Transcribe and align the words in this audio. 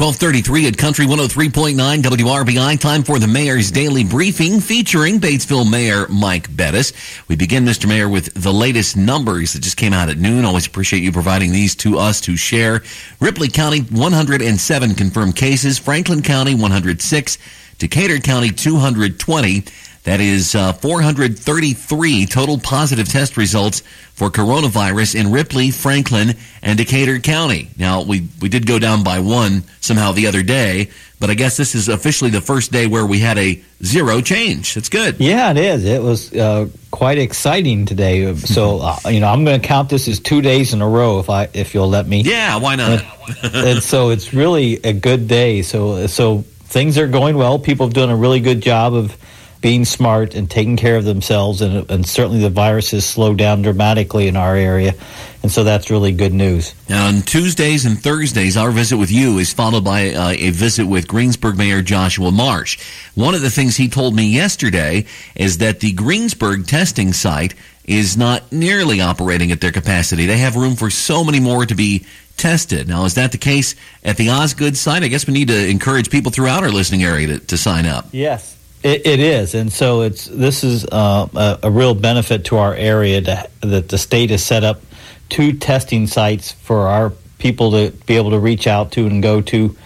1233 0.00 0.66
at 0.66 0.78
Country 0.78 1.04
103.9 1.04 1.74
WRBI. 2.00 2.80
Time 2.80 3.02
for 3.02 3.18
the 3.18 3.26
Mayor's 3.26 3.70
Daily 3.70 4.02
Briefing 4.02 4.58
featuring 4.58 5.20
Batesville 5.20 5.70
Mayor 5.70 6.08
Mike 6.08 6.56
Bettice. 6.56 6.94
We 7.28 7.36
begin, 7.36 7.66
Mr. 7.66 7.86
Mayor, 7.86 8.08
with 8.08 8.32
the 8.32 8.50
latest 8.50 8.96
numbers 8.96 9.52
that 9.52 9.60
just 9.60 9.76
came 9.76 9.92
out 9.92 10.08
at 10.08 10.16
noon. 10.16 10.46
Always 10.46 10.66
appreciate 10.66 11.02
you 11.02 11.12
providing 11.12 11.52
these 11.52 11.74
to 11.76 11.98
us 11.98 12.22
to 12.22 12.34
share. 12.38 12.82
Ripley 13.20 13.48
County, 13.48 13.80
107 13.80 14.94
confirmed 14.94 15.36
cases. 15.36 15.78
Franklin 15.78 16.22
County, 16.22 16.54
106. 16.54 17.36
Decatur 17.76 18.20
County, 18.20 18.52
220. 18.52 19.64
That 20.04 20.20
is 20.20 20.54
uh, 20.54 20.72
433 20.72 22.24
total 22.24 22.58
positive 22.58 23.06
test 23.06 23.36
results 23.36 23.80
for 24.14 24.30
coronavirus 24.30 25.14
in 25.14 25.30
Ripley, 25.30 25.70
Franklin, 25.70 26.36
and 26.62 26.78
Decatur 26.78 27.18
County. 27.18 27.68
Now, 27.76 28.02
we, 28.02 28.26
we 28.40 28.48
did 28.48 28.66
go 28.66 28.78
down 28.78 29.04
by 29.04 29.20
one 29.20 29.62
somehow 29.80 30.12
the 30.12 30.26
other 30.26 30.42
day, 30.42 30.88
but 31.18 31.28
I 31.28 31.34
guess 31.34 31.58
this 31.58 31.74
is 31.74 31.90
officially 31.90 32.30
the 32.30 32.40
first 32.40 32.72
day 32.72 32.86
where 32.86 33.04
we 33.04 33.18
had 33.18 33.36
a 33.36 33.62
zero 33.84 34.22
change. 34.22 34.78
It's 34.78 34.88
good. 34.88 35.16
Yeah, 35.20 35.50
it 35.50 35.58
is. 35.58 35.84
It 35.84 36.02
was 36.02 36.32
uh, 36.34 36.68
quite 36.90 37.18
exciting 37.18 37.84
today. 37.86 38.34
So, 38.50 38.80
uh, 38.80 38.96
you 39.10 39.20
know, 39.20 39.28
I'm 39.28 39.44
going 39.44 39.60
to 39.60 39.66
count 39.66 39.90
this 39.90 40.08
as 40.08 40.18
two 40.18 40.40
days 40.40 40.72
in 40.72 40.80
a 40.82 40.88
row 40.88 41.20
if 41.20 41.28
I 41.30 41.48
if 41.52 41.74
you'll 41.74 41.88
let 41.88 42.06
me. 42.06 42.22
Yeah, 42.22 42.56
why 42.56 42.74
not? 42.74 43.04
and, 43.42 43.54
and 43.54 43.82
so 43.82 44.10
it's 44.10 44.32
really 44.32 44.74
a 44.82 44.92
good 44.92 45.28
day. 45.28 45.62
So, 45.62 46.06
so 46.06 46.38
things 46.64 46.98
are 46.98 47.06
going 47.06 47.36
well. 47.36 47.58
People 47.58 47.86
have 47.86 47.94
done 47.94 48.10
a 48.10 48.16
really 48.16 48.40
good 48.40 48.60
job 48.60 48.94
of 48.94 49.16
being 49.60 49.84
smart 49.84 50.34
and 50.34 50.50
taking 50.50 50.76
care 50.76 50.96
of 50.96 51.04
themselves, 51.04 51.60
and, 51.60 51.90
and 51.90 52.06
certainly 52.06 52.40
the 52.40 52.50
virus 52.50 52.92
has 52.92 53.04
slowed 53.04 53.36
down 53.36 53.62
dramatically 53.62 54.26
in 54.26 54.36
our 54.36 54.56
area, 54.56 54.94
and 55.42 55.52
so 55.52 55.64
that's 55.64 55.90
really 55.90 56.12
good 56.12 56.32
news. 56.32 56.74
Now, 56.88 57.08
on 57.08 57.22
Tuesdays 57.22 57.84
and 57.84 57.98
Thursdays, 57.98 58.56
our 58.56 58.70
visit 58.70 58.96
with 58.96 59.10
you 59.10 59.38
is 59.38 59.52
followed 59.52 59.84
by 59.84 60.10
uh, 60.10 60.30
a 60.30 60.50
visit 60.50 60.86
with 60.86 61.06
Greensburg 61.06 61.58
Mayor 61.58 61.82
Joshua 61.82 62.30
Marsh. 62.30 62.80
One 63.14 63.34
of 63.34 63.42
the 63.42 63.50
things 63.50 63.76
he 63.76 63.88
told 63.88 64.14
me 64.14 64.24
yesterday 64.24 65.04
is 65.34 65.58
that 65.58 65.80
the 65.80 65.92
Greensburg 65.92 66.66
testing 66.66 67.12
site 67.12 67.54
is 67.84 68.16
not 68.16 68.52
nearly 68.52 69.00
operating 69.00 69.50
at 69.50 69.60
their 69.60 69.72
capacity. 69.72 70.26
They 70.26 70.38
have 70.38 70.56
room 70.56 70.76
for 70.76 70.90
so 70.90 71.24
many 71.24 71.40
more 71.40 71.66
to 71.66 71.74
be 71.74 72.06
tested. 72.36 72.88
Now, 72.88 73.04
is 73.04 73.14
that 73.14 73.32
the 73.32 73.38
case 73.38 73.74
at 74.04 74.16
the 74.16 74.30
Osgood 74.30 74.76
site? 74.76 75.02
I 75.02 75.08
guess 75.08 75.26
we 75.26 75.34
need 75.34 75.48
to 75.48 75.68
encourage 75.68 76.10
people 76.10 76.30
throughout 76.30 76.62
our 76.62 76.70
listening 76.70 77.02
area 77.02 77.26
to, 77.26 77.38
to 77.38 77.56
sign 77.58 77.86
up. 77.86 78.06
Yes, 78.12 78.56
it, 78.82 79.06
it 79.06 79.20
is, 79.20 79.54
and 79.54 79.72
so 79.72 80.02
it's 80.02 80.24
this 80.26 80.64
is 80.64 80.86
uh, 80.86 81.28
a, 81.34 81.58
a, 81.64 81.70
real 81.70 81.94
benefit 81.94 82.46
to 82.46 82.56
our 82.56 82.74
area 82.74 83.20
to, 83.20 83.48
that 83.60 83.88
the 83.88 83.98
state 83.98 84.30
has 84.30 84.42
set 84.42 84.64
up 84.64 84.80
two 85.28 85.52
testing 85.52 86.06
sites 86.06 86.52
for 86.52 86.88
our 86.88 87.12
people 87.38 87.72
to 87.72 87.90
be 88.06 88.16
able 88.16 88.30
to 88.30 88.38
reach 88.38 88.66
out 88.66 88.92
to 88.92 89.06
and 89.06 89.22
go 89.22 89.42
to, 89.42 89.76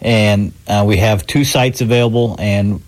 and 0.00 0.52
uh, 0.68 0.84
we 0.86 0.98
have 0.98 1.26
two 1.26 1.44
sites 1.44 1.80
available, 1.80 2.36
and 2.38 2.82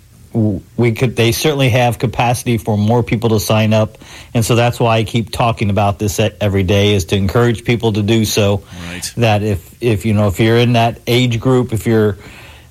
we 0.77 0.93
could 0.93 1.17
they 1.17 1.33
certainly 1.33 1.71
have 1.71 1.99
capacity 1.99 2.59
for 2.59 2.77
more 2.77 3.03
people 3.03 3.31
to 3.31 3.41
sign 3.41 3.73
up, 3.73 3.97
and 4.35 4.45
so 4.45 4.57
that's 4.57 4.79
why 4.79 4.99
I 4.99 5.05
keep 5.05 5.31
talking 5.31 5.71
about 5.71 5.99
this 5.99 6.21
every 6.21 6.65
day 6.65 6.93
is 6.93 7.07
to 7.07 7.17
encourage 7.17 7.65
people 7.65 7.95
to 7.95 8.03
do 8.03 8.27
so. 8.27 8.63
Right. 8.87 9.13
That 9.17 9.43
if 9.43 9.83
if 9.83 10.05
you 10.05 10.13
know 10.13 10.29
if 10.29 10.41
you're 10.41 10.59
in 10.59 10.75
that 10.75 11.01
age 11.07 11.41
group, 11.41 11.73
if 11.73 11.87
you're 11.87 12.19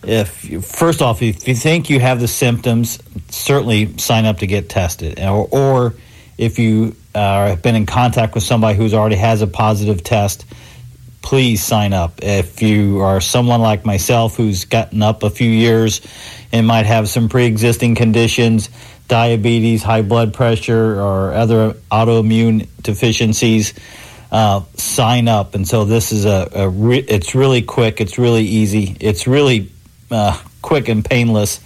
if 0.06 0.46
you, 0.50 0.62
first 0.62 1.02
off, 1.02 1.22
if 1.22 1.48
you 1.48 1.56
think 1.56 1.90
you 1.90 2.00
have 2.00 2.20
the 2.20 2.28
symptoms, 2.28 3.00
certainly 3.30 3.98
sign 3.98 4.26
up 4.26 4.40
to 4.40 4.48
get 4.48 4.70
tested, 4.70 5.20
or, 5.20 5.48
or 5.52 5.94
if 6.38 6.60
you 6.60 6.96
uh, 7.16 7.48
have 7.48 7.62
been 7.62 7.76
in 7.76 7.86
contact 7.86 8.36
with 8.36 8.44
somebody 8.44 8.78
who's 8.78 8.94
already 8.94 9.16
has 9.16 9.42
a 9.42 9.48
positive 9.48 10.04
test, 10.04 10.46
please 11.22 11.64
sign 11.64 11.94
up. 11.94 12.20
If 12.22 12.62
you 12.62 13.00
are 13.02 13.22
someone 13.22 13.62
like 13.62 13.86
myself 13.86 14.36
who's 14.36 14.66
gotten 14.66 15.02
up 15.02 15.24
a 15.24 15.30
few 15.30 15.50
years 15.50 16.02
and 16.52 16.68
might 16.68 16.86
have 16.86 17.08
some 17.08 17.30
pre-existing 17.30 17.96
conditions, 17.96 18.70
diabetes, 19.08 19.84
high 19.84 20.02
blood 20.02 20.34
pressure, 20.34 21.00
or 21.00 21.34
other 21.34 21.74
autoimmune 21.92 22.68
deficiencies. 22.82 23.74
Uh, 24.32 24.64
sign 24.74 25.28
up, 25.28 25.54
and 25.54 25.68
so 25.68 25.86
this 25.86 26.12
is 26.12 26.26
a, 26.26 26.50
a 26.56 26.68
re- 26.68 27.06
it's 27.08 27.36
really 27.36 27.62
quick, 27.62 28.02
it's 28.02 28.18
really 28.18 28.44
easy, 28.44 28.98
it's 29.00 29.28
really 29.28 29.72
uh, 30.14 30.40
quick 30.62 30.88
and 30.88 31.04
painless, 31.04 31.60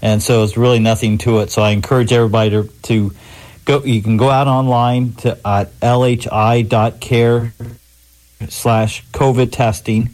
and 0.00 0.22
so 0.22 0.44
it's 0.44 0.56
really 0.56 0.78
nothing 0.78 1.18
to 1.18 1.40
it. 1.40 1.50
So 1.50 1.62
I 1.62 1.70
encourage 1.70 2.12
everybody 2.12 2.50
to, 2.50 2.64
to 2.84 3.12
go. 3.64 3.84
You 3.84 4.02
can 4.02 4.16
go 4.16 4.30
out 4.30 4.46
online 4.46 5.12
to 5.14 5.38
at 5.46 5.78
lhi.care 5.80 7.52
slash 8.48 9.04
COVID 9.12 9.52
testing, 9.52 10.10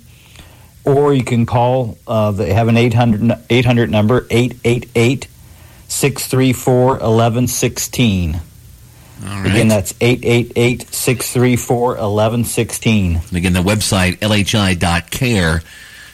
or 0.85 1.13
you 1.15 1.25
can 1.25 1.47
call. 1.47 1.99
Uh, 2.07 2.31
they 2.31 2.53
have 2.53 2.69
an 2.69 2.77
800, 2.77 3.39
800 3.51 3.91
number 3.91 4.27
888 4.31 5.29
634 5.89 6.87
1116. 6.87 8.41
Right. 9.23 9.47
Again, 9.47 9.69
that's 9.69 9.95
888 10.01 10.93
634 10.93 11.87
1116. 11.87 13.21
Again, 13.33 13.53
the 13.53 13.61
website, 13.61 14.19
lhi.care 14.19 15.63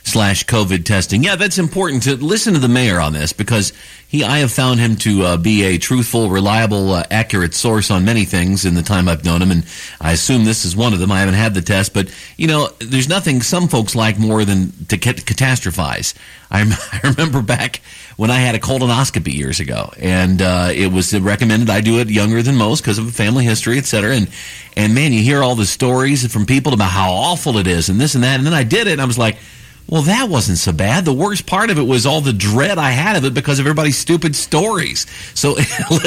slash 0.04 0.44
COVID 0.46 0.84
testing. 0.84 1.22
Yeah, 1.22 1.36
that's 1.36 1.58
important 1.58 2.02
to 2.04 2.16
listen 2.16 2.54
to 2.54 2.60
the 2.60 2.68
mayor 2.68 3.00
on 3.00 3.12
this 3.12 3.32
because 3.32 3.72
he, 4.08 4.24
I 4.24 4.38
have 4.38 4.50
found 4.50 4.80
him 4.80 4.96
to 4.96 5.22
uh, 5.22 5.36
be 5.36 5.62
a 5.62 5.78
truthful, 5.78 6.30
reliable, 6.30 6.92
uh, 6.92 7.04
accurate 7.10 7.54
source 7.54 7.90
on 7.90 8.04
many 8.04 8.24
things 8.24 8.64
in 8.64 8.74
the 8.74 8.82
time 8.82 9.08
I've 9.08 9.24
known 9.24 9.40
him, 9.40 9.52
and 9.52 9.64
I 10.00 10.12
assume 10.12 10.44
this 10.44 10.64
is 10.64 10.74
one 10.74 10.92
of 10.92 10.98
them. 10.98 11.12
I 11.12 11.20
haven't 11.20 11.34
had 11.34 11.54
the 11.54 11.62
test, 11.62 11.94
but 11.94 12.12
you 12.36 12.48
know, 12.48 12.70
there's 12.80 13.08
nothing 13.08 13.40
some 13.40 13.68
folks 13.68 13.94
like 13.94 14.18
more 14.18 14.44
than 14.44 14.72
to 14.86 14.96
catastrophize. 14.96 16.14
I, 16.50 17.00
remember 17.04 17.42
back 17.42 17.80
when 18.16 18.32
I 18.32 18.40
had 18.40 18.56
a 18.56 18.58
colonoscopy 18.58 19.32
years 19.32 19.60
ago, 19.60 19.92
and 19.96 20.42
uh, 20.42 20.70
it 20.74 20.92
was 20.92 21.16
recommended 21.16 21.70
I 21.70 21.80
do 21.80 22.00
it 22.00 22.10
younger 22.10 22.42
than 22.42 22.56
most 22.56 22.80
because 22.80 22.98
of 22.98 23.06
a 23.06 23.12
family 23.12 23.44
history, 23.44 23.78
et 23.78 23.84
cetera. 23.86 24.16
And 24.16 24.28
and 24.76 24.92
man, 24.92 25.12
you 25.12 25.22
hear 25.22 25.44
all 25.44 25.54
the 25.54 25.66
stories 25.66 26.26
from 26.32 26.46
people 26.46 26.74
about 26.74 26.90
how 26.90 27.12
awful 27.12 27.58
it 27.58 27.68
is, 27.68 27.88
and 27.88 28.00
this 28.00 28.16
and 28.16 28.24
that, 28.24 28.38
and 28.38 28.46
then 28.46 28.54
I 28.54 28.64
did 28.64 28.88
it, 28.88 28.94
and 28.94 29.00
I 29.00 29.04
was 29.04 29.18
like 29.18 29.36
well, 29.90 30.02
that 30.02 30.28
wasn't 30.28 30.58
so 30.58 30.72
bad. 30.72 31.04
The 31.04 31.12
worst 31.12 31.46
part 31.46 31.68
of 31.68 31.76
it 31.76 31.82
was 31.82 32.06
all 32.06 32.20
the 32.20 32.32
dread 32.32 32.78
I 32.78 32.90
had 32.90 33.16
of 33.16 33.24
it 33.24 33.34
because 33.34 33.58
of 33.58 33.66
everybody's 33.66 33.98
stupid 33.98 34.36
stories. 34.36 35.04
So 35.34 35.52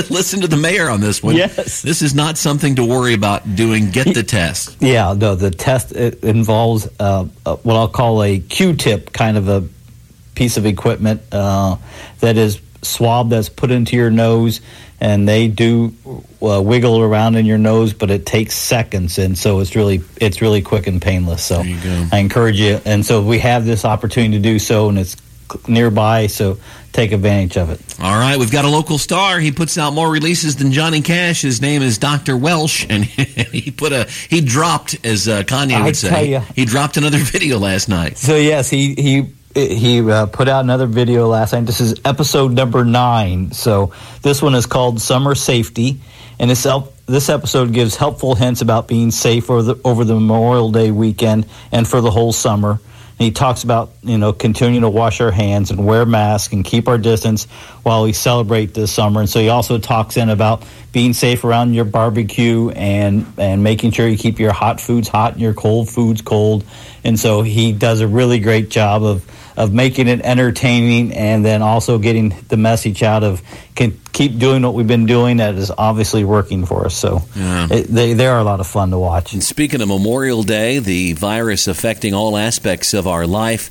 listen 0.09 0.39
to 0.39 0.47
the 0.47 0.55
mayor 0.55 0.89
on 0.89 1.01
this 1.01 1.21
one. 1.21 1.35
Yes. 1.35 1.81
This 1.81 2.01
is 2.01 2.15
not 2.15 2.37
something 2.37 2.75
to 2.75 2.85
worry 2.85 3.13
about 3.13 3.55
doing. 3.55 3.91
Get 3.91 4.13
the 4.13 4.23
test. 4.23 4.77
Yeah, 4.79 5.13
no, 5.17 5.35
the 5.35 5.51
test 5.51 5.91
involves 5.91 6.87
uh, 6.97 7.25
what 7.25 7.75
I'll 7.75 7.89
call 7.89 8.23
a 8.23 8.39
Q-tip 8.39 9.11
kind 9.11 9.35
of 9.35 9.49
a 9.49 9.67
piece 10.33 10.55
of 10.55 10.65
equipment 10.65 11.21
uh, 11.33 11.75
that 12.21 12.37
is 12.37 12.61
swab 12.83 13.29
that's 13.29 13.49
put 13.49 13.71
into 13.71 13.95
your 13.95 14.11
nose 14.11 14.61
and 15.03 15.27
they 15.27 15.49
do 15.49 15.93
uh, 16.41 16.61
wiggle 16.61 17.01
around 17.01 17.35
in 17.35 17.45
your 17.45 17.57
nose, 17.57 17.93
but 17.93 18.09
it 18.09 18.25
takes 18.25 18.55
seconds, 18.55 19.17
and 19.17 19.37
so 19.37 19.59
it's 19.59 19.75
really 19.75 20.01
it's 20.15 20.41
really 20.41 20.61
quick 20.61 20.87
and 20.87 21.01
painless. 21.01 21.43
So 21.43 21.61
I 21.61 22.19
encourage 22.19 22.57
you, 22.57 22.79
and 22.85 23.05
so 23.05 23.21
we 23.21 23.39
have 23.39 23.65
this 23.65 23.83
opportunity 23.83 24.37
to 24.37 24.41
do 24.41 24.59
so, 24.59 24.87
and 24.87 24.97
it's 24.97 25.17
nearby, 25.67 26.27
so 26.27 26.57
take 26.93 27.11
advantage 27.11 27.57
of 27.57 27.69
it. 27.69 27.81
All 27.99 28.17
right, 28.17 28.37
we've 28.37 28.51
got 28.51 28.63
a 28.63 28.69
local 28.69 28.97
star. 28.97 29.41
He 29.41 29.51
puts 29.51 29.77
out 29.77 29.93
more 29.93 30.09
releases 30.09 30.55
than 30.55 30.71
Johnny 30.71 31.01
Cash. 31.01 31.41
His 31.41 31.61
name 31.61 31.81
is 31.81 31.97
Dr. 31.97 32.37
Welsh, 32.37 32.85
and 32.89 33.03
he 33.03 33.71
put 33.71 33.91
a 33.91 34.05
he 34.29 34.39
dropped, 34.39 35.05
as 35.05 35.27
uh, 35.27 35.43
Kanye 35.43 35.77
would 35.79 35.89
I 35.89 35.91
say, 35.91 36.41
he 36.55 36.63
dropped 36.63 36.95
another 36.95 37.17
video 37.21 37.59
last 37.59 37.89
night. 37.89 38.17
So 38.17 38.37
yes, 38.37 38.69
he 38.69 38.95
he 38.95 39.33
he 39.55 40.01
uh, 40.09 40.25
put 40.25 40.47
out 40.47 40.63
another 40.63 40.87
video 40.87 41.27
last 41.27 41.53
night. 41.53 41.65
This 41.65 41.79
is 41.79 41.99
episode 42.05 42.53
number 42.53 42.83
nine. 42.83 43.51
So 43.51 43.93
this 44.21 44.41
one 44.41 44.55
is 44.55 44.65
called 44.65 44.99
Summer 44.99 45.35
Safety, 45.35 45.99
and 46.39 46.49
this 46.49 46.65
this 47.05 47.29
episode 47.29 47.73
gives 47.73 47.95
helpful 47.95 48.35
hints 48.35 48.61
about 48.61 48.87
being 48.87 49.11
safe 49.11 49.49
over 49.49 49.61
the 49.61 49.81
over 49.83 50.05
the 50.05 50.15
Memorial 50.15 50.71
Day 50.71 50.91
weekend 50.91 51.45
and 51.71 51.87
for 51.87 52.01
the 52.01 52.11
whole 52.11 52.33
summer. 52.33 52.79
And 53.19 53.25
he 53.25 53.31
talks 53.31 53.63
about 53.63 53.91
you 54.01 54.17
know 54.17 54.33
continuing 54.33 54.81
to 54.81 54.89
wash 54.89 55.21
our 55.21 55.31
hands 55.31 55.69
and 55.69 55.85
wear 55.85 56.05
masks 56.05 56.51
and 56.53 56.65
keep 56.65 56.87
our 56.87 56.97
distance 56.97 57.45
while 57.83 58.03
we 58.03 58.13
celebrate 58.13 58.73
this 58.73 58.91
summer. 58.91 59.19
And 59.19 59.29
so 59.29 59.39
he 59.39 59.49
also 59.49 59.77
talks 59.77 60.17
in 60.17 60.29
about 60.29 60.63
being 60.91 61.13
safe 61.13 61.43
around 61.43 61.73
your 61.73 61.85
barbecue 61.85 62.69
and 62.69 63.31
and 63.37 63.63
making 63.63 63.91
sure 63.91 64.07
you 64.07 64.17
keep 64.17 64.39
your 64.39 64.53
hot 64.53 64.81
foods 64.81 65.07
hot 65.07 65.33
and 65.33 65.41
your 65.41 65.53
cold 65.53 65.89
foods 65.89 66.21
cold. 66.21 66.65
And 67.03 67.19
so 67.19 67.41
he 67.41 67.71
does 67.71 68.01
a 68.01 68.07
really 68.07 68.39
great 68.39 68.69
job 68.69 69.03
of 69.03 69.25
of 69.55 69.73
making 69.73 70.07
it 70.07 70.21
entertaining 70.21 71.13
and 71.13 71.45
then 71.45 71.61
also 71.61 71.99
getting 71.99 72.35
the 72.47 72.57
message 72.57 73.03
out 73.03 73.23
of 73.23 73.41
can 73.75 73.99
keep 74.11 74.39
doing 74.39 74.63
what 74.63 74.73
we've 74.73 74.87
been 74.87 75.05
doing 75.05 75.37
that 75.37 75.55
is 75.55 75.71
obviously 75.71 76.23
working 76.23 76.65
for 76.65 76.85
us. 76.85 76.95
So 76.95 77.21
yeah. 77.35 77.67
it, 77.69 77.87
they, 77.87 78.13
they 78.13 78.27
are 78.27 78.39
a 78.39 78.43
lot 78.43 78.59
of 78.59 78.67
fun 78.67 78.91
to 78.91 78.99
watch. 78.99 79.33
And 79.33 79.43
speaking 79.43 79.81
of 79.81 79.87
Memorial 79.87 80.43
Day, 80.43 80.79
the 80.79 81.13
virus 81.13 81.67
affecting 81.67 82.13
all 82.13 82.37
aspects 82.37 82.93
of 82.93 83.07
our 83.07 83.27
life, 83.27 83.69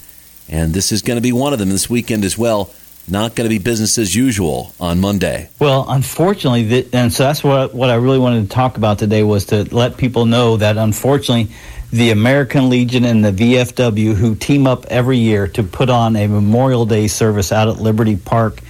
and 0.49 0.73
this 0.73 0.93
is 0.93 1.03
going 1.03 1.17
to 1.17 1.23
be 1.23 1.33
one 1.33 1.53
of 1.53 1.59
them 1.59 1.71
this 1.71 1.91
weekend 1.91 2.25
as 2.25 2.37
well. 2.39 2.71
Not 3.09 3.35
going 3.35 3.49
to 3.49 3.55
be 3.55 3.63
business 3.63 3.99
as 3.99 4.15
usual 4.15 4.73
on 4.81 5.01
Monday. 5.01 5.49
Well, 5.59 5.87
unfortunately, 5.89 6.89
and 6.93 7.13
so 7.13 7.25
that's 7.25 7.43
what 7.43 7.75
what 7.75 7.91
I 7.91 7.95
really 7.95 8.19
wanted 8.19 8.43
to 8.43 8.49
talk 8.49 8.77
about 8.77 8.99
today 8.99 9.23
was 9.23 9.47
to 9.47 9.65
let 9.75 9.97
people 9.97 10.27
know 10.27 10.57
that 10.57 10.77
unfortunately, 10.77 11.55
the 11.91 12.11
American 12.11 12.71
Legion 12.71 13.05
and 13.05 13.25
the 13.25 13.33
VFW, 13.33 14.15
who 14.15 14.35
team 14.35 14.67
up 14.67 14.87
every 14.87 15.19
year 15.19 15.47
to 15.49 15.63
put 15.63 15.91
on 15.91 16.17
a 16.17 16.27
Memorial 16.27 16.87
Day 16.87 17.09
service 17.09 17.53
out 17.53 17.69
at 17.69 17.79
Liberty 17.79 18.17
Park, 18.17 18.61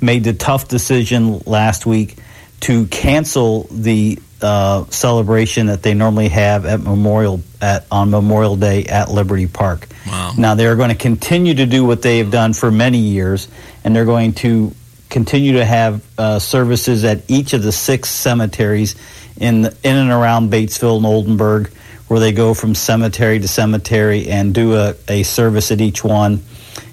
made 0.00 0.24
the 0.24 0.32
tough 0.32 0.68
decision 0.68 1.40
last 1.46 1.86
week 1.86 2.16
to 2.62 2.86
cancel 2.86 3.64
the 3.70 4.18
uh, 4.40 4.84
celebration 4.86 5.66
that 5.66 5.82
they 5.82 5.94
normally 5.94 6.28
have 6.28 6.66
at 6.66 6.80
Memorial 6.80 7.40
at 7.60 7.86
on 7.90 8.10
Memorial 8.10 8.56
Day 8.56 8.84
at 8.84 9.10
Liberty 9.10 9.46
Park. 9.46 9.88
Wow. 10.06 10.32
Now 10.36 10.54
they're 10.54 10.76
going 10.76 10.90
to 10.90 10.96
continue 10.96 11.54
to 11.54 11.66
do 11.66 11.84
what 11.84 12.02
they 12.02 12.18
have 12.18 12.30
done 12.30 12.52
for 12.52 12.70
many 12.70 12.98
years, 12.98 13.48
and 13.84 13.94
they're 13.94 14.04
going 14.04 14.32
to 14.34 14.72
continue 15.10 15.52
to 15.54 15.64
have 15.64 16.02
uh, 16.18 16.38
services 16.38 17.04
at 17.04 17.22
each 17.28 17.52
of 17.52 17.62
the 17.62 17.70
six 17.72 18.10
cemeteries 18.10 18.96
in 19.36 19.62
the, 19.62 19.76
in 19.84 19.96
and 19.96 20.10
around 20.10 20.50
Batesville 20.50 20.96
and 20.96 21.06
Oldenburg, 21.06 21.68
where 22.08 22.18
they 22.18 22.32
go 22.32 22.54
from 22.54 22.74
cemetery 22.74 23.38
to 23.38 23.48
cemetery 23.48 24.28
and 24.28 24.54
do 24.54 24.74
a, 24.74 24.94
a 25.08 25.22
service 25.22 25.70
at 25.70 25.80
each 25.80 26.02
one. 26.02 26.42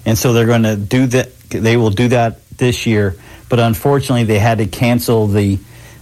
And 0.04 0.16
so 0.16 0.32
they're 0.32 0.46
going 0.46 0.64
to 0.64 0.76
do 0.76 1.06
that. 1.08 1.34
They 1.48 1.76
will 1.76 1.90
do 1.90 2.08
that 2.08 2.46
this 2.58 2.86
year, 2.86 3.16
but 3.50 3.58
unfortunately, 3.58 4.24
they 4.24 4.38
had 4.38 4.58
to 4.58 4.66
cancel 4.66 5.26
the 5.26 5.58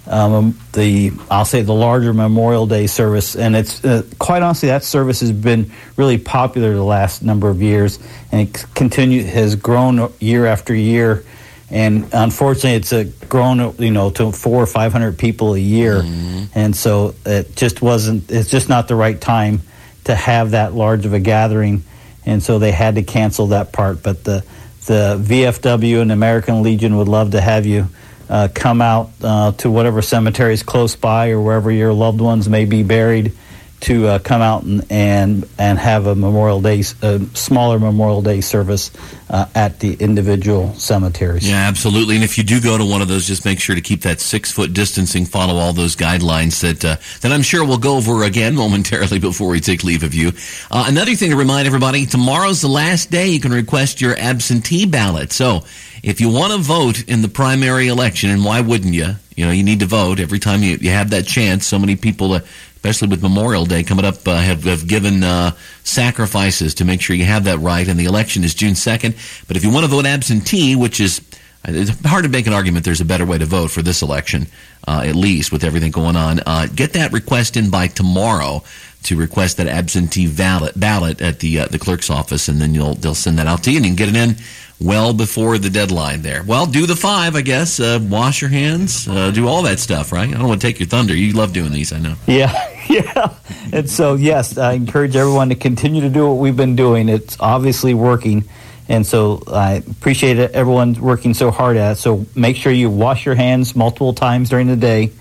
um, 0.06 0.58
the 0.72 1.12
I'll 1.30 1.44
say 1.44 1.62
the 1.62 1.74
larger 1.74 2.14
Memorial 2.14 2.66
Day 2.66 2.86
service, 2.86 3.34
and 3.36 3.56
it's 3.56 3.84
uh, 3.84 4.02
quite 4.18 4.42
honestly 4.42 4.68
that 4.68 4.84
service 4.84 5.20
has 5.20 5.32
been 5.32 5.72
really 5.96 6.18
popular 6.18 6.74
the 6.74 6.84
last 6.84 7.22
number 7.22 7.48
of 7.48 7.60
years, 7.60 7.98
and 8.30 8.48
it 8.48 8.64
continue 8.74 9.24
has 9.24 9.56
grown 9.56 10.12
year 10.20 10.46
after 10.46 10.74
year, 10.74 11.24
and 11.70 12.08
unfortunately 12.12 12.74
it's 12.74 12.92
a 12.92 13.04
grown 13.28 13.74
you 13.78 13.90
know 13.90 14.10
to 14.10 14.30
four 14.30 14.62
or 14.62 14.66
five 14.66 14.92
hundred 14.92 15.18
people 15.18 15.54
a 15.54 15.58
year, 15.58 16.02
mm-hmm. 16.02 16.44
and 16.54 16.76
so 16.76 17.14
it 17.26 17.56
just 17.56 17.82
wasn't 17.82 18.30
it's 18.30 18.50
just 18.50 18.68
not 18.68 18.88
the 18.88 18.96
right 18.96 19.20
time 19.20 19.60
to 20.04 20.14
have 20.14 20.52
that 20.52 20.74
large 20.74 21.04
of 21.04 21.12
a 21.12 21.20
gathering, 21.20 21.82
and 22.24 22.42
so 22.42 22.58
they 22.58 22.72
had 22.72 22.94
to 22.94 23.02
cancel 23.02 23.48
that 23.48 23.72
part, 23.72 24.02
but 24.02 24.24
the 24.24 24.44
the 24.88 25.20
VFW 25.23 26.00
and 26.00 26.11
American 26.11 26.62
Legion 26.62 26.96
would 26.96 27.08
love 27.08 27.32
to 27.32 27.40
have 27.43 27.67
you 27.67 27.88
uh, 28.31 28.49
come 28.55 28.81
out 28.81 29.11
uh, 29.23 29.52
to 29.52 29.70
whatever 29.70 30.00
cemeteries 30.00 30.62
close 30.62 30.96
by 30.96 31.31
or 31.31 31.40
wherever 31.40 31.70
your 31.70 31.93
loved 31.93 32.20
ones 32.23 32.49
may 32.49 32.64
be 32.64 32.82
buried 32.82 33.32
to 33.80 34.08
uh, 34.08 34.19
come 34.19 34.42
out 34.42 34.64
and, 34.64 34.84
and 34.90 35.48
and 35.58 35.78
have 35.78 36.06
a 36.06 36.14
Memorial 36.14 36.60
Day, 36.60 36.82
a 37.02 37.20
smaller 37.34 37.78
Memorial 37.78 38.22
Day 38.22 38.40
service 38.40 38.90
uh, 39.30 39.46
at 39.54 39.80
the 39.80 39.94
individual 39.94 40.75
cemeteries. 40.75 41.48
Yeah, 41.48 41.69
absolutely. 41.69 42.16
And 42.16 42.25
if 42.25 42.38
you 42.38 42.44
do 42.44 42.60
go 42.60 42.76
to 42.76 42.84
one 42.84 43.02
of 43.02 43.08
those, 43.08 43.26
just 43.26 43.44
make 43.44 43.60
sure 43.60 43.76
to 43.76 43.80
keep 43.80 44.02
that 44.02 44.20
six 44.20 44.50
foot 44.50 44.72
distancing, 44.72 45.25
follow 45.25 45.56
all 45.56 45.72
those 45.72 45.94
guidelines 45.94 46.60
that 46.62 46.84
uh, 46.84 46.96
that 47.20 47.32
I'm 47.32 47.42
sure 47.42 47.64
we'll 47.64 47.78
go 47.78 47.96
over 47.96 48.25
again 48.25 48.54
momentarily 48.56 49.19
before 49.19 49.50
we 49.50 49.60
take 49.60 49.84
leave 49.84 50.02
of 50.02 50.14
you. 50.14 50.32
Uh, 50.70 50.86
another 50.88 51.14
thing 51.14 51.30
to 51.30 51.36
remind 51.36 51.66
everybody: 51.66 52.06
tomorrow's 52.06 52.60
the 52.60 52.69
last 52.69 53.10
day 53.10 53.28
you 53.28 53.40
can 53.40 53.52
request 53.52 54.00
your 54.00 54.16
absentee 54.16 54.86
ballot. 54.86 55.32
So 55.32 55.62
if 56.02 56.20
you 56.20 56.30
want 56.30 56.52
to 56.52 56.58
vote 56.58 57.08
in 57.08 57.22
the 57.22 57.28
primary 57.28 57.88
election, 57.88 58.30
and 58.30 58.44
why 58.44 58.60
wouldn't 58.60 58.94
you? 58.94 59.16
You 59.36 59.46
know, 59.46 59.52
you 59.52 59.62
need 59.62 59.80
to 59.80 59.86
vote 59.86 60.19
every 60.19 60.38
time 60.38 60.62
you, 60.62 60.76
you 60.80 60.90
have 60.90 61.10
that 61.10 61.26
chance. 61.26 61.66
So 61.66 61.78
many 61.78 61.96
people, 61.96 62.32
uh, 62.32 62.40
especially 62.78 63.08
with 63.08 63.20
Memorial 63.20 63.66
Day 63.66 63.82
coming 63.82 64.04
up, 64.04 64.26
uh, 64.28 64.36
have, 64.36 64.62
have 64.62 64.86
given 64.86 65.25
uh, 65.25 65.50
sacrifices 65.82 66.75
to 66.75 66.84
make 66.84 67.00
sure 67.00 67.16
you 67.16 67.25
have 67.25 67.42
that 67.44 67.58
right. 67.58 67.88
And 67.88 67.98
the 67.98 68.04
election 68.04 68.44
is 68.44 68.54
June 68.54 68.75
2nd. 68.75 69.46
But 69.48 69.56
if 69.56 69.64
you 69.64 69.70
want 69.70 69.82
to 69.82 69.90
vote 69.90 70.06
absentee, 70.06 70.76
which 70.76 71.00
is 71.00 71.20
it's 71.64 71.90
hard 72.06 72.25
to 72.25 72.31
make 72.31 72.46
an 72.46 72.52
argument 72.52 72.84
there's 72.84 73.00
a 73.00 73.05
better 73.05 73.26
way 73.26 73.38
to 73.38 73.44
vote 73.44 73.70
for 73.70 73.82
this 73.82 74.02
election, 74.02 74.46
uh, 74.87 75.02
at 75.05 75.14
least 75.14 75.52
with 75.52 75.64
everything 75.64 75.90
going 75.90 76.16
on. 76.16 76.40
Uh, 76.46 76.66
get 76.75 76.93
that 76.94 77.12
request 77.12 77.56
in 77.56 77.70
by 77.70 77.88
tomorrow 77.88 78.62
to 79.05 79.16
request 79.16 79.56
that 79.56 79.66
absentee 79.66 80.26
ballot, 80.26 80.78
ballot 80.78 81.20
at 81.20 81.40
the 81.40 81.60
uh, 81.60 81.66
the 81.66 81.78
clerk's 81.78 82.10
office, 82.10 82.49
and 82.49 82.60
then 82.60 82.75
you'll 82.75 82.94
they'll 82.94 83.14
send 83.14 83.38
that 83.38 83.46
out 83.46 83.62
to 83.64 83.70
you, 83.70 83.78
and 83.78 83.87
you 83.87 83.90
can 83.90 83.96
get 83.96 84.08
it 84.08 84.16
in 84.16 84.37
well 84.81 85.12
before 85.12 85.58
the 85.58 85.70
deadline 85.70 86.22
there. 86.22 86.43
Well, 86.43 86.66
do 86.66 86.87
the 86.87 86.96
five, 86.96 87.34
I 87.34 87.43
guess. 87.43 87.81
Uh, 87.81 87.99
wash 88.02 88.40
your 88.40 88.50
hands, 88.50 89.08
uh, 89.08 89.31
do 89.31 89.49
all 89.49 89.62
that 89.62 89.78
stuff, 89.78 90.12
right? 90.12 90.28
I 90.28 90.32
don't 90.32 90.49
want 90.49 90.61
to 90.61 90.66
take 90.66 90.78
your 90.78 90.88
thunder. 90.88 91.14
You 91.14 91.32
love 91.32 91.52
doing 91.52 91.72
these, 91.72 91.93
I 91.93 91.99
know. 91.99 92.14
Yeah, 92.26 92.52
yeah. 92.88 93.34
And 93.72 93.88
so, 93.90 94.14
yes, 94.14 94.56
I 94.58 94.72
encourage 94.72 95.16
everyone 95.16 95.49
to 95.49 95.54
continue 95.54 96.00
to 96.02 96.08
do 96.08 96.28
what 96.28 96.34
we've 96.34 96.56
been 96.56 96.76
doing. 96.76 97.08
It's 97.08 97.37
obviously 97.40 97.94
working. 97.94 98.49
And 98.88 99.06
so 99.06 99.43
I 99.46 99.73
appreciate 99.75 100.38
it, 100.38 100.52
everyone 100.52 100.94
working 100.94 101.35
so 101.35 101.50
hard 101.50 101.76
at 101.76 101.93
it. 101.93 101.96
So 101.96 102.26
make 102.35 102.56
sure 102.56 102.73
you 102.73 102.88
wash 102.88 103.26
your 103.26 103.35
hands 103.35 103.76
multiple 103.76 104.14
times 104.14 104.49
during 104.49 104.67
the 104.67 104.76
day. 104.76 105.12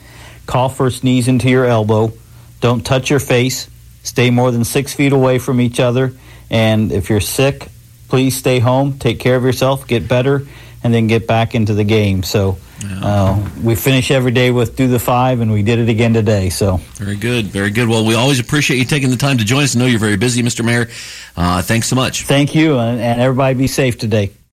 Cough 0.46 0.80
or 0.80 0.90
sneeze 0.90 1.28
into 1.28 1.50
your 1.50 1.66
elbow. 1.66 2.14
Don't 2.62 2.86
touch 2.86 3.10
your 3.10 3.20
face. 3.20 3.70
Stay 4.04 4.30
more 4.30 4.52
than 4.52 4.64
six 4.64 4.94
feet 4.94 5.12
away 5.12 5.38
from 5.38 5.60
each 5.60 5.82
other. 5.82 6.14
And 6.50 6.94
if 6.94 7.10
you're 7.10 7.20
sick, 7.20 7.68
please 8.08 8.38
stay 8.38 8.60
home, 8.60 8.98
take 8.98 9.20
care 9.20 9.36
of 9.36 9.44
yourself, 9.44 9.86
get 9.86 10.08
better, 10.08 10.48
and 10.88 10.94
then 10.94 11.08
get 11.08 11.28
back 11.28 11.54
into 11.54 11.74
the 11.74 11.84
game. 11.84 12.24
So 12.24 12.58
uh, 12.82 13.50
we 13.62 13.76
finish 13.76 14.10
every 14.10 14.32
day 14.32 14.52
with 14.52 14.78
do 14.78 14.88
the 14.88 15.00
five, 15.00 15.42
and 15.42 15.52
we 15.52 15.62
did 15.62 15.80
it 15.80 15.90
again 15.90 16.14
today. 16.14 16.48
So 16.48 16.78
very 16.94 17.18
good, 17.18 17.48
very 17.48 17.72
good. 17.72 17.90
Well, 17.90 18.06
we 18.06 18.16
always 18.16 18.40
appreciate 18.40 18.78
you 18.78 18.86
taking 18.86 19.10
the 19.10 19.18
time 19.18 19.38
to 19.40 19.44
join 19.44 19.64
us. 19.64 19.76
I 19.76 19.80
know 19.80 19.86
you're 19.86 20.00
very 20.00 20.16
busy, 20.16 20.42
Mr. 20.42 20.64
Mayor. 20.64 20.88
Uh, 21.36 21.62
thanks 21.62 21.90
so 21.90 21.98
much. 21.98 22.24
Thank 22.24 22.56
you, 22.56 22.78
and, 22.78 23.02
and 23.02 23.20
everybody 23.20 23.56
be 23.56 23.68
safe 23.68 23.98
today. 23.98 24.32